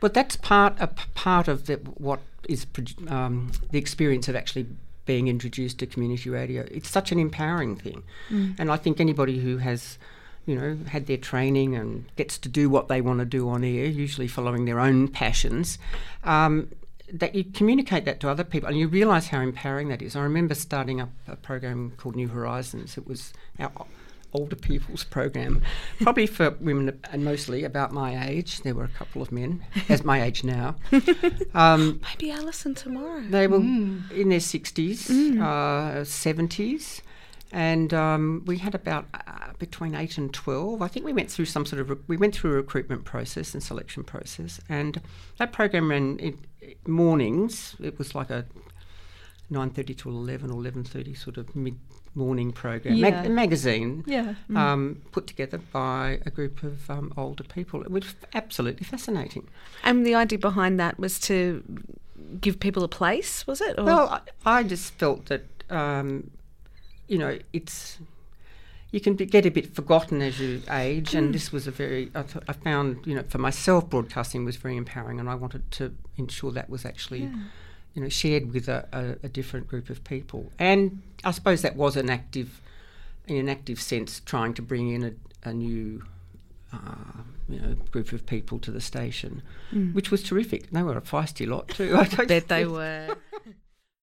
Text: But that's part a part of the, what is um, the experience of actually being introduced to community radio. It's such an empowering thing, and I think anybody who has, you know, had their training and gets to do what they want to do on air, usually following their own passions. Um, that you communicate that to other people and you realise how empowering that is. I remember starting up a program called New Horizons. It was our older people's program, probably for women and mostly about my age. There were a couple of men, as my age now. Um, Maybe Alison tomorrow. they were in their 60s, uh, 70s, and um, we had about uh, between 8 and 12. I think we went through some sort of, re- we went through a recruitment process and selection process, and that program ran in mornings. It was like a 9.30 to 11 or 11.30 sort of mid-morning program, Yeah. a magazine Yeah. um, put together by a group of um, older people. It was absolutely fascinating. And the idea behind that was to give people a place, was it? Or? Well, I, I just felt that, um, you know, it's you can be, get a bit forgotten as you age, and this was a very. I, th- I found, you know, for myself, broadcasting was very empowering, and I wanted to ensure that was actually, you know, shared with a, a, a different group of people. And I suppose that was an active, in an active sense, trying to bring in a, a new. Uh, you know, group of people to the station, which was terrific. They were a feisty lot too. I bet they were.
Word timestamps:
But 0.00 0.14
that's 0.14 0.36
part 0.36 0.74
a 0.80 0.88
part 1.14 1.48
of 1.48 1.66
the, 1.66 1.76
what 1.96 2.20
is 2.48 2.66
um, 3.08 3.52
the 3.70 3.78
experience 3.78 4.28
of 4.28 4.36
actually 4.36 4.66
being 5.06 5.28
introduced 5.28 5.78
to 5.78 5.86
community 5.86 6.30
radio. 6.30 6.66
It's 6.70 6.88
such 6.88 7.12
an 7.12 7.18
empowering 7.18 7.76
thing, 7.76 8.02
and 8.58 8.70
I 8.70 8.76
think 8.76 9.00
anybody 9.00 9.40
who 9.40 9.58
has, 9.58 9.98
you 10.46 10.56
know, 10.56 10.78
had 10.88 11.06
their 11.06 11.16
training 11.16 11.74
and 11.74 12.04
gets 12.16 12.38
to 12.38 12.48
do 12.48 12.70
what 12.70 12.88
they 12.88 13.00
want 13.00 13.18
to 13.20 13.24
do 13.24 13.48
on 13.48 13.62
air, 13.62 13.86
usually 13.86 14.28
following 14.28 14.64
their 14.64 14.80
own 14.80 15.08
passions. 15.08 15.78
Um, 16.24 16.70
that 17.12 17.34
you 17.34 17.44
communicate 17.44 18.04
that 18.04 18.20
to 18.20 18.28
other 18.28 18.44
people 18.44 18.68
and 18.68 18.78
you 18.78 18.86
realise 18.86 19.28
how 19.28 19.40
empowering 19.40 19.88
that 19.88 20.00
is. 20.00 20.14
I 20.14 20.22
remember 20.22 20.54
starting 20.54 21.00
up 21.00 21.10
a 21.26 21.36
program 21.36 21.92
called 21.96 22.14
New 22.14 22.28
Horizons. 22.28 22.96
It 22.96 23.06
was 23.06 23.32
our 23.58 23.72
older 24.32 24.56
people's 24.56 25.04
program, 25.04 25.62
probably 26.00 26.26
for 26.26 26.50
women 26.60 26.98
and 27.12 27.24
mostly 27.24 27.64
about 27.64 27.92
my 27.92 28.28
age. 28.28 28.60
There 28.62 28.74
were 28.74 28.84
a 28.84 28.88
couple 28.88 29.22
of 29.22 29.32
men, 29.32 29.64
as 29.88 30.04
my 30.04 30.22
age 30.22 30.44
now. 30.44 30.76
Um, 31.54 32.00
Maybe 32.12 32.30
Alison 32.30 32.74
tomorrow. 32.74 33.20
they 33.28 33.46
were 33.48 33.56
in 33.56 34.28
their 34.28 34.38
60s, 34.38 35.10
uh, 35.40 36.00
70s, 36.04 37.00
and 37.52 37.92
um, 37.92 38.42
we 38.46 38.58
had 38.58 38.74
about 38.76 39.06
uh, 39.12 39.52
between 39.58 39.94
8 39.96 40.16
and 40.18 40.32
12. 40.32 40.80
I 40.80 40.86
think 40.88 41.04
we 41.04 41.12
went 41.12 41.30
through 41.30 41.46
some 41.46 41.66
sort 41.66 41.80
of, 41.80 41.90
re- 41.90 41.96
we 42.06 42.16
went 42.16 42.34
through 42.36 42.52
a 42.52 42.56
recruitment 42.56 43.04
process 43.04 43.52
and 43.54 43.62
selection 43.62 44.04
process, 44.04 44.60
and 44.68 45.00
that 45.38 45.52
program 45.52 45.90
ran 45.90 46.18
in 46.20 46.38
mornings. 46.86 47.74
It 47.82 47.98
was 47.98 48.14
like 48.14 48.30
a 48.30 48.46
9.30 49.50 49.96
to 49.98 50.08
11 50.10 50.50
or 50.50 50.62
11.30 50.62 51.16
sort 51.16 51.36
of 51.36 51.54
mid-morning 51.56 52.52
program, 52.52 52.94
Yeah. 52.94 53.24
a 53.24 53.28
magazine 53.28 54.04
Yeah. 54.06 54.34
um, 54.54 55.02
put 55.12 55.26
together 55.26 55.58
by 55.58 56.20
a 56.24 56.30
group 56.30 56.62
of 56.62 56.88
um, 56.90 57.12
older 57.16 57.44
people. 57.44 57.82
It 57.82 57.90
was 57.90 58.14
absolutely 58.34 58.84
fascinating. 58.84 59.48
And 59.82 60.06
the 60.06 60.14
idea 60.14 60.38
behind 60.38 60.78
that 60.80 60.98
was 60.98 61.18
to 61.20 61.62
give 62.40 62.60
people 62.60 62.84
a 62.84 62.88
place, 62.88 63.46
was 63.46 63.60
it? 63.60 63.78
Or? 63.78 63.84
Well, 63.84 64.08
I, 64.46 64.58
I 64.58 64.62
just 64.62 64.94
felt 64.94 65.26
that, 65.26 65.44
um, 65.68 66.30
you 67.08 67.18
know, 67.18 67.38
it's 67.52 67.98
you 68.92 69.00
can 69.00 69.14
be, 69.14 69.24
get 69.24 69.46
a 69.46 69.50
bit 69.50 69.72
forgotten 69.74 70.20
as 70.20 70.40
you 70.40 70.62
age, 70.68 71.14
and 71.14 71.32
this 71.32 71.52
was 71.52 71.68
a 71.68 71.70
very. 71.70 72.10
I, 72.14 72.22
th- 72.22 72.44
I 72.48 72.52
found, 72.52 73.06
you 73.06 73.14
know, 73.14 73.22
for 73.22 73.38
myself, 73.38 73.88
broadcasting 73.88 74.44
was 74.44 74.56
very 74.56 74.76
empowering, 74.76 75.20
and 75.20 75.28
I 75.30 75.36
wanted 75.36 75.70
to 75.72 75.94
ensure 76.16 76.50
that 76.50 76.68
was 76.68 76.84
actually, 76.84 77.30
you 77.94 78.02
know, 78.02 78.08
shared 78.08 78.52
with 78.52 78.68
a, 78.68 78.86
a, 78.92 79.26
a 79.26 79.28
different 79.28 79.66
group 79.66 79.90
of 79.90 80.02
people. 80.04 80.52
And 80.58 81.02
I 81.24 81.30
suppose 81.32 81.62
that 81.62 81.76
was 81.76 81.96
an 81.96 82.08
active, 82.10 82.60
in 83.26 83.36
an 83.36 83.48
active 83.48 83.80
sense, 83.80 84.20
trying 84.20 84.54
to 84.54 84.62
bring 84.62 84.88
in 84.90 85.04
a, 85.04 85.48
a 85.48 85.52
new. 85.52 86.04
Uh, 86.72 87.22
you 87.48 87.58
know, 87.58 87.74
group 87.90 88.12
of 88.12 88.24
people 88.26 88.60
to 88.60 88.70
the 88.70 88.80
station, 88.80 89.42
which 89.92 90.12
was 90.12 90.22
terrific. 90.22 90.70
They 90.70 90.84
were 90.84 90.96
a 90.96 91.00
feisty 91.00 91.48
lot 91.48 91.66
too. 91.66 91.96
I 92.18 92.24
bet 92.24 92.46
they 92.46 92.64
were. 92.64 93.16